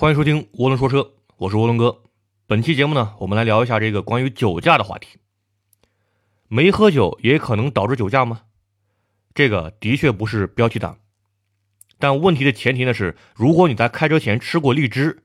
[0.00, 2.04] 欢迎收听涡轮说车，我是涡轮哥。
[2.46, 5.18] 本期节目呢，我们来聊一下这个关于酒驾的话题。
[6.48, 8.40] 没喝酒也可能导致酒驾吗？
[9.34, 10.96] 这个的确不是标题党。
[11.98, 15.22] 但问题的前提呢是，如果你在开车前吃过荔枝、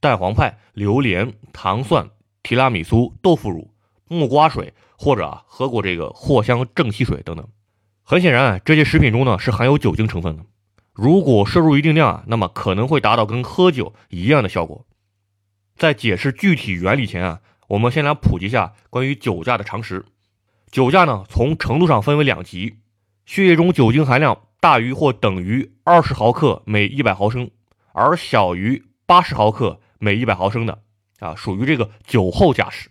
[0.00, 2.08] 蛋黄派、榴莲、糖蒜、
[2.42, 3.74] 提拉米苏、豆腐乳、
[4.08, 7.46] 木瓜水，或者啊喝过这个藿香正气水等等，
[8.02, 10.46] 很显然啊这些食品中呢是含有酒精成分的。
[10.94, 14.86] 如果摄入一定量啊，那么可能会达到跟喝酒一样的效果。
[15.76, 20.06] 在解释具体原理前啊，我们先来普及一下关于酒驾的常识。
[20.70, 22.76] 酒驾呢，从程度上分为两级，
[23.26, 24.38] 血液中酒精含量。
[24.60, 27.50] 大于或等于二十毫克每一百毫升，
[27.92, 30.78] 而小于八十毫克每一百毫升的
[31.18, 32.88] 啊，属于这个酒后驾驶。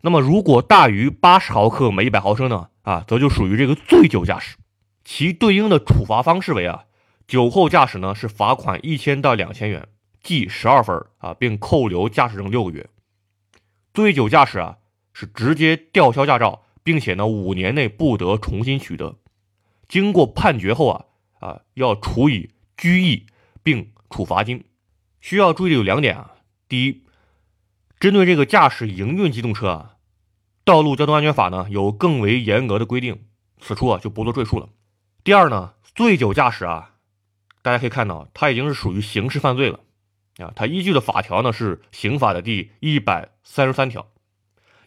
[0.00, 4.56] 那么如果大于八十毫克每一百毫升呢啊，则就属于这个醉酒驾驶。
[5.04, 6.86] 其对应的处罚方式为啊，
[7.28, 9.88] 酒后驾驶呢是罚款一千到两千元，
[10.22, 12.88] 记十二分啊，并扣留驾驶证六个月。
[13.92, 14.78] 醉酒驾驶啊
[15.12, 19.18] 是直接吊销驾照，并且呢五年内不得重新取得。
[19.86, 21.04] 经过判决后啊
[21.38, 23.26] 啊，要处以拘役
[23.62, 24.64] 并处罚金。
[25.20, 26.32] 需要注意的有两点啊：
[26.66, 27.04] 第一，
[28.00, 29.90] 针对这个驾驶营运机动车啊，
[30.64, 33.24] 《道路交通安全法》呢有更为严格的规定，
[33.60, 34.70] 此处啊就不做赘述了。
[35.24, 36.96] 第二呢，醉酒驾驶啊，
[37.62, 39.80] 大家可以看到，它已经是属于刑事犯罪了
[40.36, 40.52] 啊。
[40.54, 44.06] 它依据的法条呢是刑法的第一百三十三条。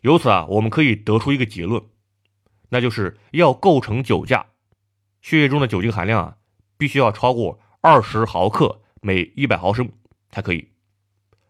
[0.02, 1.83] 由此啊，我们可以得出一个结论，
[2.69, 4.45] 那就是要构成酒驾。
[5.23, 6.38] 血液中的酒精含量啊，
[6.77, 9.91] 必须要超过二十毫克每一百毫升
[10.30, 10.69] 才可以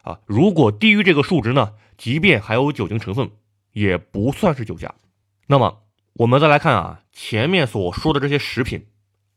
[0.02, 0.21] 啊。
[0.25, 3.30] 如果低于这个数值呢，即便含有酒精成分，
[3.73, 4.95] 也不算是酒驾。
[5.47, 5.83] 那么
[6.19, 8.87] 我们再来看啊，前面所说的这些食品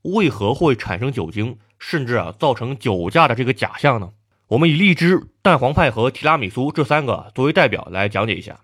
[0.01, 4.13] 为何会产生酒精，甚至啊造成酒驾的这个假象呢？
[4.49, 8.61] 我们以荔枝、蛋黄派和提拉米苏这三个作为代表来讲解一下。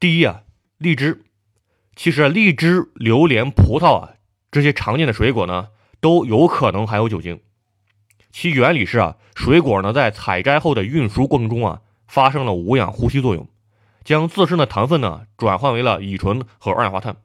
[0.00, 0.44] 第一啊，
[0.78, 1.24] 荔枝，
[1.94, 4.14] 其实荔枝、榴莲、葡萄啊。
[4.50, 5.68] 这些常见的水果呢，
[6.00, 7.38] 都有可能含有酒精。
[8.32, 13.46] 其原理是啊，水果呢在采摘后的运输过程中啊，发生了无氧呼吸作用，
[14.04, 17.16] 将自身的糖分呢转换为了乙醇和二氧化碳。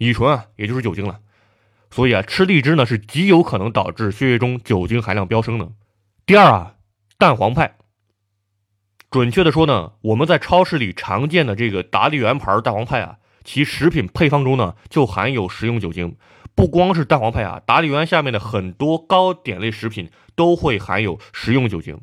[0.00, 1.20] 乙醇啊，也就是酒精了。
[1.90, 5.72] 所以啊，吃荔枝呢是极有可能导致血液中酒精含量飙升的。
[6.24, 6.74] 第二啊，
[7.18, 7.76] 蛋黄派，
[9.10, 13.18] 准确的说呢，我们在超市里常见的这个达利园牌蛋黄派啊。
[13.44, 16.16] 其食品配方中呢，就含有食用酒精。
[16.54, 22.00] 不光是蛋黄派啊，达利园下面的很多糕点类食品都会含有食用酒精。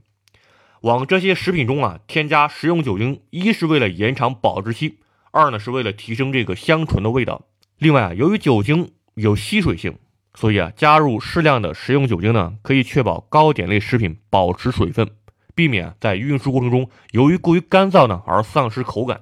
[0.82, 5.00] 往这些食品中啊添加食用酒精，一是为了延长保质期，
[5.32, 7.46] 二呢是为了提升这个香醇的味道。
[7.78, 9.98] 另外啊，由于酒精有吸水性，
[10.34, 15.12] 所以啊加入适量的食用酒精呢，可以确保糕点类食品保持水分，
[15.54, 19.22] 避免在运输过程中由于过于干燥呢而丧失口感。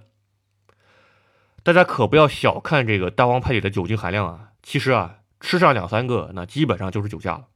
[1.63, 4.51] 大家可不要小看这个蛋黄派里的酒精含量啊！
[4.61, 7.47] 其实啊，吃上两三个，那基本上就是酒驾了。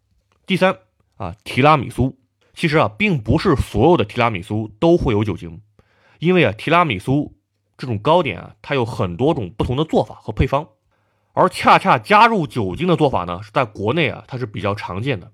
[0.47, 0.75] 第三
[1.17, 2.17] 啊，提拉米苏，
[2.55, 5.61] 其实啊，并不是所有的提拉米苏都会有酒精，
[6.17, 7.37] 因为啊，提拉米苏
[7.77, 10.67] 这种糕点啊，它有很多种不同的做法和配方，
[11.33, 15.31] 而恰恰加入酒精的做法呢，是在国内啊，它是比较常见的。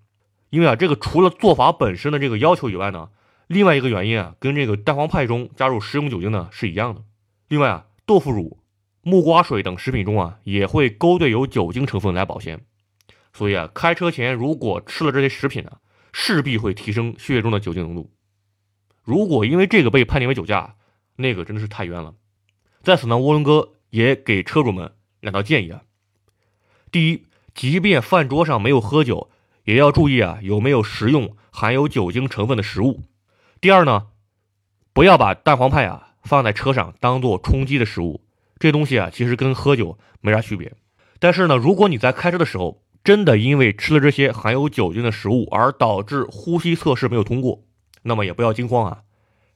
[0.50, 3.10] 因为啊，这个除了做法本身的这个要求以外呢，
[3.48, 7.04] 另外一个原因啊，跟这个蛋黄派中加入食用酒精呢是一样的。
[7.48, 8.60] 另外啊，豆腐乳。
[9.08, 12.66] 木瓜水等食品中啊，也会勾兑有酒精成分来保鲜，
[13.34, 15.74] 所以啊，开车前如果吃了这些食品呢，
[16.12, 18.12] 势必会提升血液中的酒精浓度。
[19.04, 20.78] 如果因为这个被判定为酒驾，
[21.18, 22.16] 那个真的是太冤了。
[22.82, 24.92] 在此呢，涡轮哥也给车主们
[25.26, 25.82] 两道建议啊：
[26.92, 27.24] 第一，
[27.56, 29.32] 即便饭桌上没有喝酒，
[29.64, 33.02] 也要注意啊有没有食用含有酒精成分的食物；
[33.60, 34.10] 第二呢，
[34.94, 38.22] 不要把蛋黄派啊放在车上当做充饥的食物。
[38.60, 40.74] 这东西啊，其实跟喝酒没啥区别。
[41.18, 47.64] 但是呢，如果你在开车的时候真的因为吃了这些含有酒精的食物而导致呼吸测试没有通过，
[48.04, 49.02] 那么也不要惊慌啊，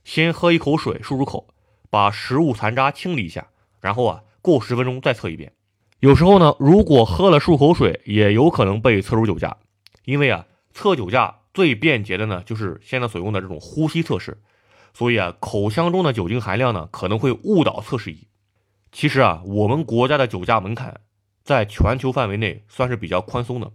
[0.04, 1.54] 先喝一口水漱漱口，
[1.92, 3.50] 把食物残渣清理一下，
[3.80, 5.54] 然后啊，过十分钟再测一遍。
[6.00, 9.58] 有时候呢，如果喝了漱口水，也有可能被测出酒驾，
[10.06, 14.42] 因为啊，测酒驾最便捷的呢，就是现在所用的这种呼吸测试。
[14.94, 18.28] 所以啊，口腔中的酒精含量呢，可能会误导测试仪。
[18.92, 21.02] 其实啊，我们国家的酒驾门槛
[21.44, 23.72] 在全球范围内算是比较宽松的，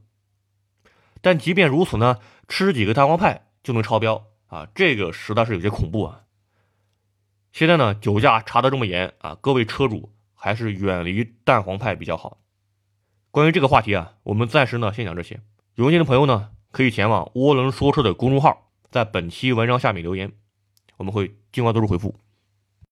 [1.21, 2.19] 但即便如此呢，
[2.49, 6.23] 吃几个蛋黄派就能超标啊，这个实在是有些恐怖啊。
[7.53, 10.14] 现在呢，酒驾查的这么严啊，各位车主
[10.45, 12.37] 还是远离蛋黄派比较好。
[13.31, 15.41] 关于这个话题啊，我们暂时呢先讲这些。
[15.75, 20.33] 有兴趣的朋友呢，可以前往涡轮说车的公众号在本期文章下面留言，
[20.99, 22.15] 我们会尽快做出回复。